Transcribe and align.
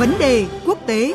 Vấn 0.00 0.18
đề 0.18 0.46
quốc 0.66 0.78
tế. 0.86 1.14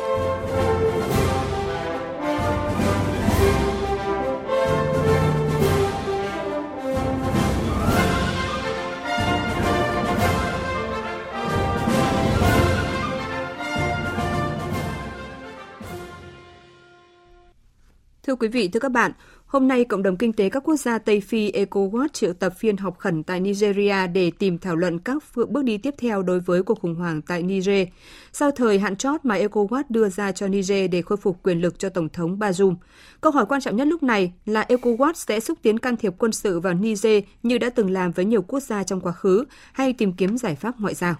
Thưa 18.22 18.34
quý 18.34 18.48
vị, 18.48 18.68
thưa 18.68 18.80
các 18.80 18.92
bạn, 18.92 19.12
hôm 19.46 19.68
nay, 19.68 19.84
Cộng 19.84 20.02
đồng 20.02 20.16
Kinh 20.16 20.32
tế 20.32 20.48
các 20.48 20.62
quốc 20.64 20.76
gia 20.76 20.98
Tây 20.98 21.20
Phi, 21.20 21.52
ECOWAS 21.52 22.08
triệu 22.12 22.32
tập 22.32 22.52
phiên 22.58 22.76
họp 22.76 22.98
khẩn 22.98 23.22
tại 23.22 23.40
Nigeria 23.40 24.06
để 24.06 24.30
tìm 24.38 24.58
thảo 24.58 24.76
luận 24.76 24.98
các 24.98 25.22
bước 25.48 25.64
đi 25.64 25.78
tiếp 25.78 25.94
theo 25.98 26.22
đối 26.22 26.40
với 26.40 26.62
cuộc 26.62 26.80
khủng 26.80 26.94
hoảng 26.94 27.22
tại 27.22 27.42
Niger. 27.42 27.88
Sau 28.32 28.50
thời 28.50 28.78
hạn 28.78 28.96
chót 28.96 29.24
mà 29.24 29.38
ECOWAS 29.38 29.82
đưa 29.88 30.08
ra 30.08 30.32
cho 30.32 30.48
Niger 30.48 30.90
để 30.90 31.02
khôi 31.02 31.16
phục 31.16 31.42
quyền 31.42 31.60
lực 31.60 31.78
cho 31.78 31.88
Tổng 31.88 32.08
thống 32.08 32.38
Bazoum. 32.38 32.74
Câu 33.20 33.32
hỏi 33.32 33.46
quan 33.48 33.60
trọng 33.60 33.76
nhất 33.76 33.86
lúc 33.86 34.02
này 34.02 34.32
là 34.46 34.66
ECOWAS 34.68 35.12
sẽ 35.14 35.40
xúc 35.40 35.58
tiến 35.62 35.78
can 35.78 35.96
thiệp 35.96 36.14
quân 36.18 36.32
sự 36.32 36.60
vào 36.60 36.74
Niger 36.74 37.24
như 37.42 37.58
đã 37.58 37.70
từng 37.70 37.90
làm 37.90 38.12
với 38.12 38.24
nhiều 38.24 38.42
quốc 38.42 38.60
gia 38.60 38.82
trong 38.82 39.00
quá 39.00 39.12
khứ 39.12 39.44
hay 39.72 39.92
tìm 39.92 40.12
kiếm 40.12 40.38
giải 40.38 40.54
pháp 40.54 40.80
ngoại 40.80 40.94
giao. 40.94 41.14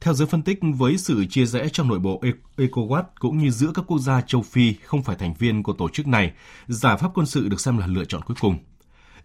Theo 0.00 0.14
giới 0.14 0.26
phân 0.26 0.42
tích, 0.42 0.58
với 0.76 0.98
sự 0.98 1.24
chia 1.24 1.46
rẽ 1.46 1.68
trong 1.68 1.88
nội 1.88 1.98
bộ 1.98 2.22
e-, 2.22 2.64
ECOWAS 2.64 3.02
cũng 3.18 3.38
như 3.38 3.50
giữa 3.50 3.72
các 3.74 3.84
quốc 3.86 3.98
gia 3.98 4.20
châu 4.20 4.42
Phi 4.42 4.74
không 4.84 5.02
phải 5.02 5.16
thành 5.16 5.34
viên 5.34 5.62
của 5.62 5.72
tổ 5.72 5.88
chức 5.88 6.06
này, 6.06 6.32
giải 6.66 6.96
pháp 6.96 7.10
quân 7.14 7.26
sự 7.26 7.48
được 7.48 7.60
xem 7.60 7.78
là 7.78 7.86
lựa 7.86 8.04
chọn 8.04 8.22
cuối 8.22 8.36
cùng. 8.40 8.58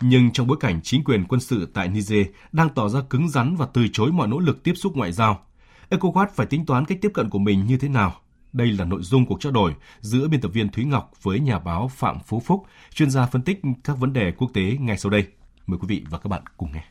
Nhưng 0.02 0.32
trong 0.32 0.48
bối 0.48 0.58
cảnh 0.60 0.80
chính 0.84 1.04
quyền 1.04 1.26
quân 1.26 1.42
sự 1.42 1.72
tại 1.74 1.88
Niger 1.88 2.28
đang 2.52 2.70
tỏ 2.70 2.90
ra 2.90 3.02
cứng 3.10 3.30
rắn 3.30 3.56
và 3.56 3.68
từ 3.74 3.88
chối 3.94 4.12
mọi 4.12 4.28
nỗ 4.28 4.40
lực 4.40 4.64
tiếp 4.64 4.74
xúc 4.76 4.96
ngoại 4.96 5.12
giao, 5.12 5.46
ECOWAS 5.90 6.28
phải 6.36 6.46
tính 6.46 6.66
toán 6.66 6.86
cách 6.86 6.98
tiếp 7.02 7.12
cận 7.14 7.30
của 7.30 7.40
mình 7.40 7.66
như 7.66 7.78
thế 7.78 7.90
nào. 7.90 8.14
Đây 8.54 8.72
là 8.72 8.86
nội 8.86 9.02
dung 9.04 9.26
cuộc 9.26 9.42
trao 9.42 9.52
đổi 9.52 9.76
giữa 10.00 10.28
biên 10.28 10.42
tập 10.42 10.50
viên 10.54 10.70
Thúy 10.70 10.86
Ngọc 10.86 11.12
với 11.22 11.40
nhà 11.40 11.60
báo 11.60 11.88
Phạm 11.88 12.20
Phú 12.20 12.40
Phúc, 12.46 12.66
chuyên 12.94 13.10
gia 13.10 13.26
phân 13.26 13.42
tích 13.42 13.62
các 13.84 13.98
vấn 13.98 14.14
đề 14.14 14.32
quốc 14.32 14.52
tế 14.54 14.78
ngay 14.80 14.98
sau 14.98 15.10
đây. 15.10 15.28
Mời 15.68 15.80
quý 15.82 15.86
vị 15.88 16.04
và 16.10 16.18
các 16.18 16.28
bạn 16.28 16.44
cùng 16.58 16.72
nghe. 16.72 16.84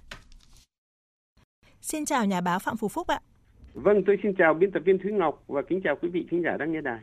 Xin 1.83 2.05
chào 2.05 2.25
nhà 2.25 2.41
báo 2.41 2.59
Phạm 2.59 2.77
Phú 2.77 2.89
Phúc 2.89 3.06
ạ. 3.06 3.20
Vâng, 3.74 4.02
tôi 4.06 4.18
xin 4.22 4.34
chào 4.34 4.54
biên 4.54 4.70
tập 4.70 4.82
viên 4.84 4.98
Thúy 4.98 5.12
Ngọc 5.12 5.44
và 5.46 5.62
kính 5.62 5.80
chào 5.84 5.96
quý 6.02 6.08
vị 6.08 6.26
khán 6.30 6.42
giả 6.42 6.56
đang 6.56 6.72
nghe 6.72 6.80
đài. 6.80 7.00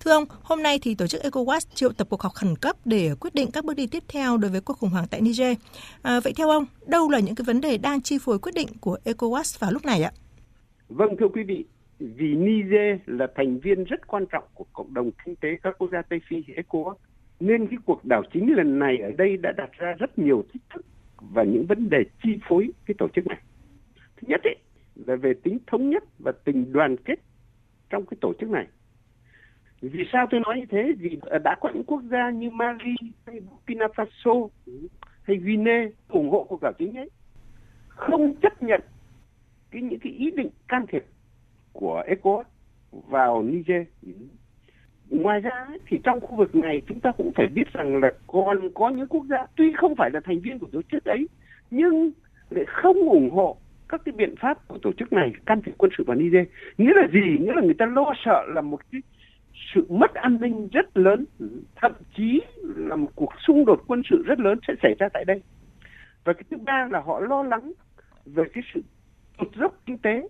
Thưa 0.00 0.10
ông, 0.10 0.24
hôm 0.42 0.62
nay 0.62 0.78
thì 0.82 0.94
tổ 0.94 1.06
chức 1.06 1.22
ECOWAS 1.22 1.60
triệu 1.74 1.92
tập 1.92 2.06
cuộc 2.10 2.22
họp 2.22 2.32
khẩn 2.32 2.56
cấp 2.60 2.76
để 2.84 3.10
quyết 3.20 3.34
định 3.34 3.48
các 3.52 3.64
bước 3.64 3.74
đi 3.76 3.86
tiếp 3.86 4.02
theo 4.08 4.36
đối 4.36 4.50
với 4.50 4.60
cuộc 4.60 4.78
khủng 4.78 4.90
hoảng 4.90 5.04
tại 5.10 5.20
Niger. 5.20 5.56
À, 6.02 6.20
vậy 6.24 6.32
theo 6.36 6.48
ông, 6.48 6.64
đâu 6.86 7.10
là 7.10 7.20
những 7.20 7.34
cái 7.34 7.44
vấn 7.44 7.60
đề 7.60 7.78
đang 7.78 8.00
chi 8.00 8.18
phối 8.20 8.38
quyết 8.38 8.52
định 8.54 8.68
của 8.80 8.98
ECOWAS 9.04 9.58
vào 9.60 9.72
lúc 9.72 9.84
này 9.84 10.02
ạ? 10.02 10.12
Vâng, 10.88 11.16
thưa 11.20 11.28
quý 11.28 11.42
vị, 11.42 11.64
vì 11.98 12.34
Niger 12.34 13.00
là 13.06 13.26
thành 13.36 13.60
viên 13.60 13.84
rất 13.84 14.06
quan 14.06 14.26
trọng 14.32 14.44
của 14.54 14.66
cộng 14.72 14.94
đồng 14.94 15.10
kinh 15.24 15.36
tế 15.36 15.48
các 15.62 15.78
quốc 15.78 15.90
gia 15.92 16.02
Tây 16.02 16.20
Phi 16.28 16.36
ECOWAS, 16.56 16.94
nên 17.40 17.66
cái 17.66 17.78
cuộc 17.84 18.04
đảo 18.04 18.22
chính 18.32 18.54
lần 18.56 18.78
này 18.78 18.98
ở 18.98 19.10
đây 19.18 19.36
đã 19.36 19.52
đặt 19.56 19.70
ra 19.78 19.94
rất 19.98 20.18
nhiều 20.18 20.44
thách 20.52 20.62
thức 20.74 20.86
và 21.20 21.42
những 21.42 21.66
vấn 21.66 21.90
đề 21.90 21.98
chi 22.22 22.30
phối 22.48 22.68
cái 22.86 22.94
tổ 22.98 23.08
chức 23.14 23.26
này. 23.26 23.38
Thứ 24.16 24.22
nhất 24.28 24.40
ấy, 24.44 24.56
là 24.96 25.16
về 25.16 25.34
tính 25.42 25.58
thống 25.66 25.90
nhất 25.90 26.04
và 26.18 26.32
tình 26.44 26.72
đoàn 26.72 26.96
kết 26.96 27.14
trong 27.90 28.06
cái 28.06 28.18
tổ 28.20 28.32
chức 28.40 28.50
này. 28.50 28.66
Vì 29.80 30.04
sao 30.12 30.26
tôi 30.30 30.40
nói 30.40 30.56
như 30.60 30.66
thế? 30.70 30.92
Vì 30.98 31.18
đã 31.44 31.56
có 31.60 31.70
những 31.74 31.84
quốc 31.84 32.02
gia 32.10 32.30
như 32.30 32.50
Mali, 32.50 32.94
hay 33.26 33.40
Burkina 33.40 33.86
Faso, 33.86 34.48
hay 35.22 35.36
Guinea 35.36 35.88
ủng 36.08 36.30
hộ 36.30 36.46
cuộc 36.48 36.62
đảo 36.62 36.72
chính 36.78 36.96
ấy, 36.96 37.10
không 37.88 38.34
chấp 38.42 38.62
nhận 38.62 38.80
cái, 39.70 39.82
những 39.82 40.00
cái 40.00 40.12
ý 40.12 40.30
định 40.30 40.50
can 40.68 40.86
thiệp 40.86 41.04
của 41.72 42.02
ECOWAS 42.06 42.44
vào 42.92 43.42
Niger. 43.42 43.86
Ngoài 45.10 45.40
ra 45.40 45.68
thì 45.86 46.00
trong 46.04 46.20
khu 46.20 46.36
vực 46.36 46.54
này 46.54 46.82
chúng 46.86 47.00
ta 47.00 47.12
cũng 47.12 47.32
phải 47.34 47.46
biết 47.46 47.72
rằng 47.72 48.00
là 48.00 48.12
còn 48.26 48.70
có 48.74 48.90
những 48.90 49.06
quốc 49.06 49.24
gia, 49.30 49.46
tuy 49.56 49.72
không 49.76 49.94
phải 49.96 50.10
là 50.12 50.20
thành 50.24 50.40
viên 50.40 50.58
của 50.58 50.68
tổ 50.72 50.82
chức 50.82 51.04
ấy, 51.04 51.28
nhưng 51.70 52.12
lại 52.50 52.64
không 52.68 52.96
ủng 52.96 53.30
hộ 53.30 53.56
các 53.92 54.00
cái 54.04 54.12
biện 54.12 54.34
pháp 54.40 54.68
của 54.68 54.78
tổ 54.82 54.92
chức 54.92 55.12
này 55.12 55.32
can 55.46 55.62
thiệp 55.62 55.72
quân 55.78 55.90
sự 55.98 56.04
vào 56.06 56.16
Niger. 56.16 56.46
Nghĩa 56.78 56.92
là 56.94 57.08
gì? 57.12 57.38
Nghĩa 57.40 57.52
là 57.54 57.62
người 57.62 57.74
ta 57.74 57.86
lo 57.86 58.12
sợ 58.24 58.46
là 58.54 58.60
một 58.60 58.80
cái 58.92 59.02
sự 59.74 59.86
mất 59.88 60.14
an 60.14 60.38
ninh 60.40 60.68
rất 60.72 60.96
lớn, 60.96 61.24
thậm 61.76 61.92
chí 62.16 62.40
là 62.76 62.96
một 62.96 63.10
cuộc 63.14 63.32
xung 63.46 63.64
đột 63.64 63.84
quân 63.86 64.02
sự 64.10 64.22
rất 64.26 64.40
lớn 64.40 64.58
sẽ 64.68 64.74
xảy 64.82 64.94
ra 64.98 65.08
tại 65.12 65.24
đây. 65.24 65.42
Và 66.24 66.32
cái 66.32 66.42
thứ 66.50 66.56
ba 66.56 66.88
là 66.90 67.00
họ 67.00 67.20
lo 67.20 67.42
lắng 67.42 67.72
về 68.26 68.44
cái 68.54 68.64
sự 68.74 68.82
tụt 69.38 69.54
dốc 69.56 69.80
kinh 69.86 69.98
tế 69.98 70.28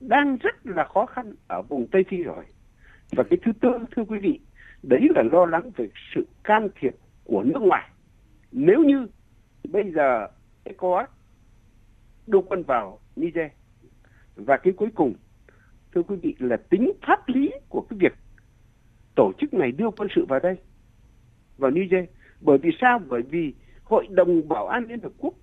đang 0.00 0.36
rất 0.36 0.54
là 0.64 0.84
khó 0.84 1.06
khăn 1.06 1.32
ở 1.48 1.62
vùng 1.62 1.86
Tây 1.86 2.04
Phi 2.08 2.22
rồi. 2.22 2.44
Và 3.16 3.24
cái 3.30 3.38
thứ 3.42 3.52
tư, 3.60 3.70
thưa 3.96 4.04
quý 4.04 4.18
vị, 4.18 4.40
đấy 4.82 5.08
là 5.14 5.22
lo 5.32 5.46
lắng 5.46 5.70
về 5.76 5.88
sự 6.14 6.26
can 6.44 6.68
thiệp 6.80 6.94
của 7.24 7.42
nước 7.42 7.60
ngoài. 7.62 7.88
Nếu 8.52 8.80
như 8.80 9.06
bây 9.72 9.90
giờ 9.90 10.26
ECOWAS 10.64 11.06
đưa 12.26 12.40
quân 12.48 12.62
vào 12.62 12.98
Niger. 13.16 13.50
Và 14.36 14.56
cái 14.56 14.72
cuối 14.76 14.88
cùng, 14.94 15.14
thưa 15.94 16.02
quý 16.02 16.16
vị, 16.22 16.34
là 16.38 16.56
tính 16.56 16.92
pháp 17.06 17.28
lý 17.28 17.50
của 17.68 17.86
cái 17.90 17.98
việc 18.00 18.12
tổ 19.16 19.32
chức 19.40 19.54
này 19.54 19.72
đưa 19.72 19.90
quân 19.96 20.08
sự 20.16 20.24
vào 20.28 20.40
đây, 20.40 20.56
vào 21.58 21.70
Niger. 21.70 22.04
Bởi 22.40 22.58
vì 22.58 22.70
sao? 22.80 23.00
Bởi 23.08 23.22
vì 23.22 23.54
Hội 23.84 24.06
đồng 24.10 24.48
Bảo 24.48 24.66
an 24.66 24.86
Liên 24.88 25.00
Hợp 25.00 25.12
Quốc 25.18 25.34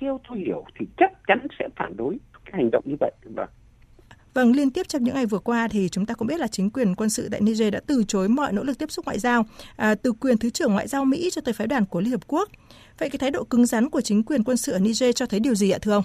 theo 0.00 0.20
tôi 0.28 0.38
hiểu 0.38 0.64
thì 0.78 0.86
chắc 0.96 1.12
chắn 1.26 1.46
sẽ 1.58 1.68
phản 1.76 1.96
đối 1.96 2.18
cái 2.44 2.52
hành 2.52 2.70
động 2.70 2.84
như 2.86 2.96
vậy. 3.00 3.12
Vâng. 3.24 3.48
Vâng, 4.34 4.52
liên 4.52 4.70
tiếp 4.70 4.88
trong 4.88 5.04
những 5.04 5.14
ngày 5.14 5.26
vừa 5.26 5.38
qua 5.38 5.68
thì 5.68 5.88
chúng 5.88 6.06
ta 6.06 6.14
cũng 6.14 6.28
biết 6.28 6.40
là 6.40 6.46
chính 6.46 6.70
quyền 6.70 6.94
quân 6.94 7.10
sự 7.10 7.28
tại 7.30 7.40
Niger 7.40 7.72
đã 7.72 7.80
từ 7.86 8.04
chối 8.08 8.28
mọi 8.28 8.52
nỗ 8.52 8.62
lực 8.62 8.78
tiếp 8.78 8.90
xúc 8.90 9.04
ngoại 9.04 9.18
giao, 9.18 9.44
à, 9.76 9.94
từ 9.94 10.12
quyền 10.12 10.38
Thứ 10.38 10.50
trưởng 10.50 10.72
Ngoại 10.72 10.88
giao 10.88 11.04
Mỹ 11.04 11.28
cho 11.32 11.40
tới 11.40 11.54
phái 11.54 11.66
đoàn 11.66 11.84
của 11.86 12.00
Liên 12.00 12.10
Hợp 12.10 12.26
Quốc. 12.26 12.48
Vậy 12.98 13.10
cái 13.10 13.18
thái 13.18 13.30
độ 13.30 13.44
cứng 13.44 13.66
rắn 13.66 13.90
của 13.90 14.00
chính 14.00 14.22
quyền 14.22 14.44
quân 14.44 14.56
sự 14.56 14.72
ở 14.72 14.78
Niger 14.78 15.14
cho 15.14 15.26
thấy 15.26 15.40
điều 15.40 15.54
gì 15.54 15.70
ạ 15.70 15.78
thưa 15.82 15.92
ông? 15.92 16.04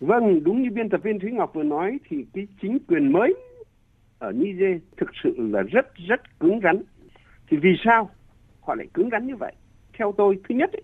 Vâng, 0.00 0.44
đúng 0.44 0.62
như 0.62 0.70
biên 0.70 0.88
tập 0.88 1.00
viên 1.02 1.18
Thúy 1.18 1.32
Ngọc 1.32 1.54
vừa 1.54 1.62
nói 1.62 1.98
thì 2.08 2.26
cái 2.34 2.46
chính 2.62 2.78
quyền 2.88 3.12
mới 3.12 3.34
ở 4.18 4.32
Niger 4.32 4.82
thực 4.96 5.10
sự 5.24 5.34
là 5.38 5.62
rất 5.62 5.86
rất 6.08 6.40
cứng 6.40 6.60
rắn. 6.62 6.82
Thì 7.50 7.56
vì 7.56 7.70
sao 7.84 8.10
họ 8.60 8.74
lại 8.74 8.86
cứng 8.94 9.10
rắn 9.10 9.26
như 9.26 9.36
vậy? 9.36 9.52
Theo 9.98 10.12
tôi, 10.16 10.40
thứ 10.48 10.54
nhất 10.54 10.72
ấy, 10.72 10.82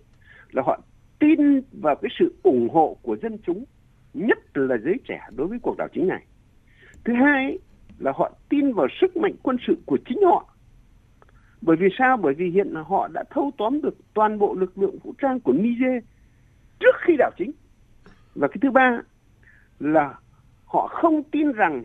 là 0.51 0.63
họ 0.65 0.79
tin 1.19 1.61
vào 1.81 1.95
cái 1.95 2.09
sự 2.19 2.35
ủng 2.43 2.69
hộ 2.69 2.97
của 3.01 3.17
dân 3.21 3.37
chúng, 3.45 3.65
nhất 4.13 4.37
là 4.53 4.77
giới 4.77 4.95
trẻ 5.07 5.19
đối 5.35 5.47
với 5.47 5.59
cuộc 5.61 5.77
đảo 5.77 5.87
chính 5.93 6.07
này. 6.07 6.25
Thứ 7.05 7.13
hai 7.13 7.45
ấy, 7.45 7.59
là 7.99 8.11
họ 8.15 8.31
tin 8.49 8.73
vào 8.73 8.87
sức 9.01 9.17
mạnh 9.17 9.33
quân 9.43 9.57
sự 9.67 9.77
của 9.85 9.97
chính 10.05 10.21
họ. 10.23 10.55
Bởi 11.61 11.77
vì 11.77 11.87
sao? 11.97 12.17
Bởi 12.17 12.33
vì 12.33 12.49
hiện 12.49 12.67
là 12.67 12.81
họ 12.81 13.07
đã 13.07 13.23
thâu 13.29 13.51
tóm 13.57 13.81
được 13.81 13.97
toàn 14.13 14.39
bộ 14.39 14.55
lực 14.55 14.77
lượng 14.77 14.99
vũ 15.03 15.13
trang 15.21 15.39
của 15.39 15.53
Niger 15.53 16.03
trước 16.79 16.95
khi 17.01 17.15
đảo 17.17 17.31
chính 17.37 17.51
và 18.35 18.47
cái 18.47 18.57
thứ 18.61 18.71
ba 18.71 19.01
là 19.79 20.13
họ 20.65 20.87
không 20.87 21.23
tin 21.23 21.51
rằng 21.51 21.83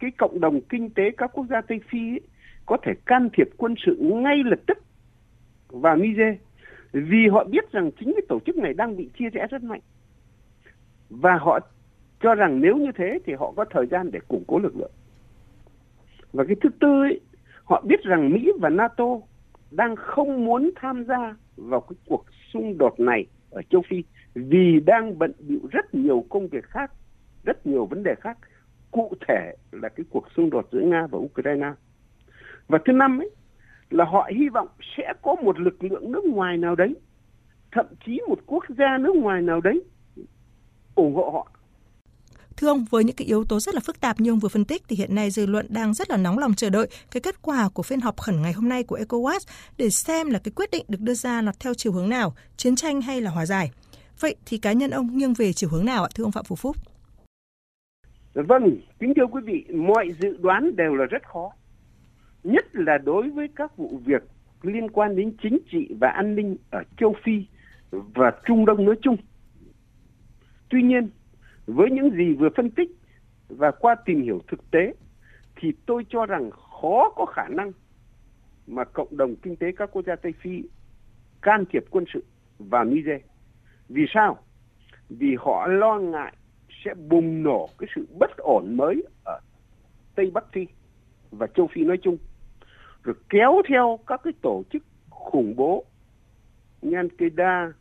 cái 0.00 0.10
cộng 0.10 0.40
đồng 0.40 0.60
kinh 0.60 0.90
tế 0.90 1.10
các 1.16 1.30
quốc 1.34 1.46
gia 1.50 1.60
Tây 1.60 1.80
Phi 1.88 2.12
ấy, 2.12 2.20
có 2.66 2.76
thể 2.82 2.92
can 3.06 3.28
thiệp 3.32 3.48
quân 3.56 3.74
sự 3.86 3.96
ngay 4.00 4.42
lập 4.44 4.60
tức 4.66 4.78
vào 5.68 5.96
Niger. 5.96 6.34
Vì 6.92 7.28
họ 7.32 7.44
biết 7.44 7.72
rằng 7.72 7.90
chính 8.00 8.12
cái 8.16 8.22
tổ 8.28 8.38
chức 8.46 8.56
này 8.56 8.74
đang 8.74 8.96
bị 8.96 9.10
chia 9.18 9.30
rẽ 9.30 9.46
rất 9.50 9.62
mạnh. 9.62 9.80
Và 11.10 11.36
họ 11.36 11.60
cho 12.20 12.34
rằng 12.34 12.60
nếu 12.60 12.76
như 12.76 12.92
thế 12.96 13.18
thì 13.26 13.32
họ 13.34 13.52
có 13.56 13.64
thời 13.70 13.86
gian 13.86 14.10
để 14.10 14.20
củng 14.28 14.44
cố 14.46 14.58
lực 14.58 14.76
lượng. 14.76 14.92
Và 16.32 16.44
cái 16.44 16.56
thứ 16.60 16.68
tư 16.80 17.02
ấy, 17.02 17.20
họ 17.64 17.82
biết 17.86 18.00
rằng 18.04 18.30
Mỹ 18.32 18.52
và 18.60 18.68
NATO 18.68 19.04
đang 19.70 19.96
không 19.96 20.44
muốn 20.44 20.70
tham 20.76 21.04
gia 21.04 21.36
vào 21.56 21.80
cái 21.80 21.96
cuộc 22.06 22.24
xung 22.52 22.78
đột 22.78 23.00
này 23.00 23.26
ở 23.58 23.62
châu 23.70 23.82
Phi 23.88 24.02
vì 24.34 24.80
đang 24.86 25.18
bận 25.18 25.32
bịu 25.38 25.60
rất 25.72 25.94
nhiều 25.94 26.24
công 26.28 26.48
việc 26.48 26.64
khác, 26.64 26.92
rất 27.44 27.66
nhiều 27.66 27.86
vấn 27.86 28.02
đề 28.02 28.14
khác, 28.20 28.38
cụ 28.90 29.12
thể 29.28 29.54
là 29.72 29.88
cái 29.88 30.06
cuộc 30.10 30.24
xung 30.36 30.50
đột 30.50 30.68
giữa 30.72 30.80
Nga 30.80 31.06
và 31.06 31.18
Ukraine. 31.18 31.72
Và 32.68 32.78
thứ 32.84 32.92
năm 32.92 33.20
ấy 33.20 33.30
là 33.90 34.04
họ 34.04 34.30
hy 34.36 34.48
vọng 34.48 34.68
sẽ 34.96 35.12
có 35.22 35.34
một 35.34 35.60
lực 35.60 35.84
lượng 35.84 36.12
nước 36.12 36.24
ngoài 36.24 36.56
nào 36.56 36.74
đấy, 36.74 36.96
thậm 37.72 37.86
chí 38.06 38.20
một 38.28 38.38
quốc 38.46 38.64
gia 38.78 38.98
nước 38.98 39.16
ngoài 39.16 39.42
nào 39.42 39.60
đấy 39.60 39.82
ủng 40.94 41.14
hộ 41.14 41.30
họ. 41.30 41.52
Thưa 42.58 42.68
ông, 42.68 42.84
với 42.90 43.04
những 43.04 43.16
cái 43.16 43.26
yếu 43.26 43.44
tố 43.44 43.60
rất 43.60 43.74
là 43.74 43.80
phức 43.80 44.00
tạp 44.00 44.20
như 44.20 44.32
ông 44.32 44.38
vừa 44.38 44.48
phân 44.48 44.64
tích 44.64 44.82
thì 44.88 44.96
hiện 44.96 45.14
nay 45.14 45.30
dư 45.30 45.46
luận 45.46 45.66
đang 45.68 45.94
rất 45.94 46.10
là 46.10 46.16
nóng 46.16 46.38
lòng 46.38 46.54
chờ 46.54 46.70
đợi 46.70 46.88
cái 47.10 47.20
kết 47.20 47.42
quả 47.42 47.68
của 47.74 47.82
phiên 47.82 48.00
họp 48.00 48.20
khẩn 48.20 48.42
ngày 48.42 48.52
hôm 48.52 48.68
nay 48.68 48.82
của 48.82 48.98
ECOWAS 48.98 49.38
để 49.78 49.90
xem 49.90 50.30
là 50.30 50.38
cái 50.38 50.52
quyết 50.56 50.70
định 50.70 50.84
được 50.88 51.00
đưa 51.00 51.14
ra 51.14 51.42
là 51.42 51.52
theo 51.60 51.74
chiều 51.74 51.92
hướng 51.92 52.08
nào, 52.08 52.34
chiến 52.56 52.76
tranh 52.76 53.02
hay 53.02 53.20
là 53.20 53.30
hòa 53.30 53.46
giải. 53.46 53.70
Vậy 54.20 54.36
thì 54.46 54.58
cá 54.58 54.72
nhân 54.72 54.90
ông 54.90 55.18
nghiêng 55.18 55.34
về 55.34 55.52
chiều 55.52 55.70
hướng 55.70 55.84
nào 55.84 56.02
ạ, 56.02 56.08
thưa 56.14 56.24
ông 56.24 56.32
Phạm 56.32 56.44
Phú 56.44 56.56
Phúc? 56.56 56.76
Vâng, 58.34 58.76
kính 58.98 59.12
thưa 59.16 59.26
quý 59.26 59.40
vị, 59.44 59.64
mọi 59.74 60.06
dự 60.20 60.36
đoán 60.40 60.76
đều 60.76 60.94
là 60.94 61.04
rất 61.04 61.22
khó. 61.32 61.50
Nhất 62.44 62.64
là 62.72 62.98
đối 63.04 63.30
với 63.30 63.48
các 63.56 63.76
vụ 63.76 64.00
việc 64.04 64.22
liên 64.62 64.90
quan 64.90 65.16
đến 65.16 65.36
chính 65.42 65.58
trị 65.72 65.88
và 66.00 66.08
an 66.08 66.34
ninh 66.34 66.56
ở 66.70 66.82
châu 67.00 67.14
Phi 67.24 67.44
và 67.90 68.32
Trung 68.46 68.66
Đông 68.66 68.84
nói 68.84 68.96
chung. 69.02 69.16
Tuy 70.70 70.82
nhiên, 70.82 71.10
với 71.68 71.90
những 71.90 72.10
gì 72.10 72.34
vừa 72.34 72.48
phân 72.56 72.70
tích 72.70 72.90
và 73.48 73.70
qua 73.70 73.94
tìm 74.04 74.22
hiểu 74.22 74.40
thực 74.48 74.70
tế, 74.70 74.94
thì 75.56 75.72
tôi 75.86 76.06
cho 76.08 76.26
rằng 76.26 76.50
khó 76.50 77.10
có 77.16 77.26
khả 77.26 77.48
năng 77.48 77.72
mà 78.66 78.84
cộng 78.84 79.16
đồng 79.16 79.36
kinh 79.36 79.56
tế 79.56 79.72
các 79.76 79.90
quốc 79.92 80.04
gia 80.06 80.16
Tây 80.16 80.32
Phi 80.40 80.62
can 81.42 81.64
thiệp 81.72 81.84
quân 81.90 82.04
sự 82.14 82.24
vào 82.58 82.84
Niger. 82.84 83.20
Vì 83.88 84.02
sao? 84.14 84.38
Vì 85.08 85.36
họ 85.38 85.66
lo 85.66 85.98
ngại 85.98 86.32
sẽ 86.84 86.94
bùng 86.94 87.42
nổ 87.42 87.68
cái 87.78 87.88
sự 87.94 88.06
bất 88.18 88.36
ổn 88.36 88.76
mới 88.76 89.02
ở 89.24 89.40
Tây 90.14 90.30
Bắc 90.34 90.52
Phi 90.52 90.66
và 91.30 91.46
châu 91.46 91.68
Phi 91.72 91.84
nói 91.84 91.98
chung 92.02 92.18
rồi 93.02 93.14
kéo 93.28 93.62
theo 93.68 93.98
các 94.06 94.20
cái 94.24 94.32
tổ 94.42 94.62
chức 94.70 94.82
khủng 95.10 95.56
bố 95.56 95.84
như 96.82 96.96
Al-Qaeda, 96.96 97.72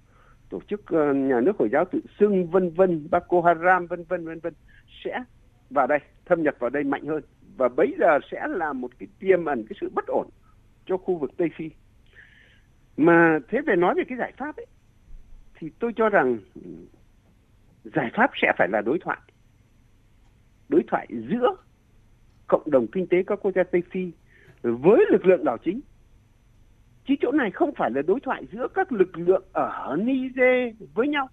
tổ 0.49 0.59
chức 0.67 0.81
uh, 0.81 1.15
nhà 1.15 1.41
nước 1.41 1.57
Hồi 1.59 1.69
giáo 1.71 1.85
tự 1.91 1.99
xưng 2.19 2.47
vân 2.47 2.69
vân, 2.69 3.07
Boko 3.11 3.41
Haram 3.41 3.87
vân 3.87 4.03
vân 4.03 4.25
vân 4.25 4.39
vân 4.39 4.53
sẽ 5.03 5.23
vào 5.69 5.87
đây 5.87 5.99
thâm 6.25 6.43
nhập 6.43 6.55
vào 6.59 6.69
đây 6.69 6.83
mạnh 6.83 7.05
hơn 7.05 7.23
và 7.57 7.69
bây 7.69 7.95
giờ 7.99 8.19
sẽ 8.31 8.47
là 8.47 8.73
một 8.73 8.91
cái 8.99 9.07
tiềm 9.19 9.45
ẩn 9.45 9.65
cái 9.69 9.77
sự 9.81 9.89
bất 9.95 10.07
ổn 10.07 10.29
cho 10.85 10.97
khu 10.97 11.17
vực 11.17 11.31
Tây 11.37 11.49
Phi. 11.57 11.69
Mà 12.97 13.39
thế 13.49 13.61
về 13.67 13.75
nói 13.75 13.93
về 13.97 14.03
cái 14.07 14.17
giải 14.17 14.33
pháp 14.37 14.55
ấy 14.55 14.65
thì 15.55 15.69
tôi 15.79 15.93
cho 15.95 16.09
rằng 16.09 16.37
giải 17.83 18.11
pháp 18.13 18.31
sẽ 18.41 18.53
phải 18.57 18.67
là 18.71 18.81
đối 18.81 18.99
thoại. 18.99 19.19
Đối 20.69 20.83
thoại 20.87 21.07
giữa 21.09 21.55
cộng 22.47 22.71
đồng 22.71 22.87
kinh 22.87 23.07
tế 23.07 23.23
các 23.27 23.39
quốc 23.41 23.51
gia 23.55 23.63
Tây 23.63 23.83
Phi 23.91 24.11
với 24.61 25.05
lực 25.11 25.25
lượng 25.25 25.43
đảo 25.43 25.57
chính. 25.57 25.79
Chứ 27.07 27.15
chỗ 27.21 27.31
này 27.31 27.51
không 27.51 27.71
phải 27.75 27.91
là 27.91 28.01
đối 28.01 28.19
thoại 28.19 28.43
giữa 28.51 28.67
các 28.73 28.91
lực 28.91 29.17
lượng 29.17 29.43
ở 29.53 29.97
Niger 29.99 30.75
với 30.93 31.07
nhau, 31.07 31.27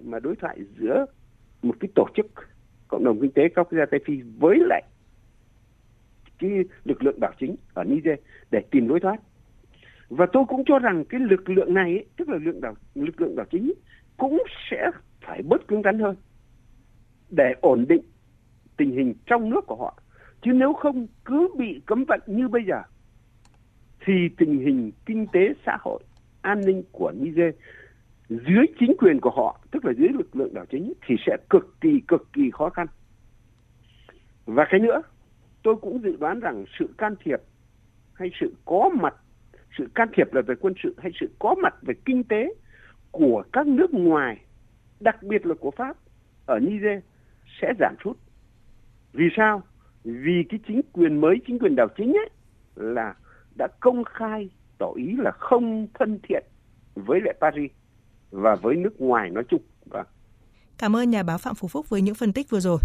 mà 0.00 0.20
đối 0.20 0.36
thoại 0.36 0.58
giữa 0.78 1.06
một 1.62 1.74
cái 1.80 1.90
tổ 1.94 2.06
chức 2.16 2.26
cộng 2.88 3.04
đồng 3.04 3.20
kinh 3.20 3.32
tế 3.32 3.42
các 3.48 3.62
quốc 3.62 3.78
gia 3.78 3.86
Tây 3.90 4.00
Phi 4.06 4.20
với 4.38 4.58
lại 4.60 4.82
cái 6.38 6.50
lực 6.84 7.02
lượng 7.02 7.20
đảo 7.20 7.32
chính 7.38 7.56
ở 7.74 7.84
Niger 7.84 8.18
để 8.50 8.60
tìm 8.70 8.88
đối 8.88 9.00
thoát. 9.00 9.16
Và 10.08 10.26
tôi 10.32 10.44
cũng 10.48 10.64
cho 10.66 10.78
rằng 10.78 11.04
cái 11.08 11.20
lực 11.20 11.48
lượng 11.48 11.74
này, 11.74 11.92
ấy, 11.92 12.06
tức 12.16 12.28
là 12.28 12.34
lực 12.34 12.44
lượng 12.44 12.60
đảo 12.60 12.74
lực 12.94 13.20
lượng 13.20 13.36
đảo 13.36 13.46
chính 13.50 13.62
ấy, 13.62 13.76
cũng 14.16 14.42
sẽ 14.70 14.90
phải 15.20 15.42
bớt 15.42 15.68
cứng 15.68 15.82
rắn 15.82 15.98
hơn 15.98 16.16
để 17.30 17.54
ổn 17.60 17.84
định 17.88 18.02
tình 18.76 18.90
hình 18.90 19.14
trong 19.26 19.50
nước 19.50 19.66
của 19.66 19.76
họ 19.76 20.02
chứ 20.42 20.52
nếu 20.52 20.72
không 20.72 21.06
cứ 21.24 21.48
bị 21.58 21.80
cấm 21.86 22.04
vận 22.04 22.20
như 22.26 22.48
bây 22.48 22.62
giờ 22.64 22.82
thì 24.10 24.28
tình 24.36 24.58
hình 24.60 24.90
kinh 25.06 25.26
tế 25.32 25.40
xã 25.66 25.76
hội, 25.80 26.02
an 26.42 26.60
ninh 26.66 26.82
của 26.92 27.12
Niger 27.20 27.54
dưới 28.28 28.66
chính 28.80 28.92
quyền 28.98 29.20
của 29.20 29.30
họ, 29.30 29.60
tức 29.70 29.84
là 29.84 29.92
dưới 29.98 30.08
lực 30.08 30.36
lượng 30.36 30.54
đảo 30.54 30.64
chính, 30.70 30.92
thì 31.06 31.14
sẽ 31.26 31.36
cực 31.50 31.80
kỳ 31.80 32.00
cực 32.08 32.32
kỳ 32.32 32.50
khó 32.52 32.70
khăn. 32.70 32.86
Và 34.46 34.66
cái 34.70 34.80
nữa, 34.80 35.02
tôi 35.62 35.76
cũng 35.76 36.02
dự 36.02 36.16
đoán 36.16 36.40
rằng 36.40 36.64
sự 36.78 36.88
can 36.98 37.14
thiệp 37.24 37.40
hay 38.12 38.30
sự 38.40 38.54
có 38.64 38.90
mặt, 39.00 39.14
sự 39.78 39.88
can 39.94 40.08
thiệp 40.16 40.34
là 40.34 40.42
về 40.42 40.54
quân 40.60 40.74
sự 40.82 40.94
hay 40.98 41.12
sự 41.20 41.30
có 41.38 41.54
mặt 41.62 41.74
về 41.82 41.94
kinh 42.04 42.24
tế 42.24 42.54
của 43.10 43.42
các 43.52 43.66
nước 43.66 43.94
ngoài, 43.94 44.40
đặc 45.00 45.22
biệt 45.22 45.46
là 45.46 45.54
của 45.60 45.70
Pháp, 45.70 45.96
ở 46.46 46.58
Niger 46.58 47.02
sẽ 47.60 47.72
giảm 47.80 47.94
sút. 48.04 48.16
Vì 49.12 49.28
sao? 49.36 49.62
Vì 50.04 50.44
cái 50.48 50.60
chính 50.66 50.80
quyền 50.92 51.20
mới, 51.20 51.36
chính 51.46 51.58
quyền 51.58 51.76
đảo 51.76 51.88
chính 51.96 52.12
ấy 52.12 52.30
là 52.76 53.14
đã 53.60 53.68
công 53.80 54.04
khai 54.04 54.50
tỏ 54.78 54.92
ý 54.96 55.16
là 55.18 55.30
không 55.30 55.86
thân 55.98 56.18
thiện 56.22 56.44
với 56.94 57.20
lại 57.24 57.34
Paris 57.40 57.70
và 58.30 58.54
với 58.54 58.76
nước 58.76 59.00
ngoài 59.00 59.30
nói 59.30 59.44
chung. 59.48 59.62
Vâng. 59.86 60.06
Cảm 60.78 60.96
ơn 60.96 61.10
nhà 61.10 61.22
báo 61.22 61.38
Phạm 61.38 61.54
Phú 61.54 61.68
Phúc 61.68 61.88
với 61.88 62.02
những 62.02 62.14
phân 62.14 62.32
tích 62.32 62.50
vừa 62.50 62.60
rồi. 62.60 62.78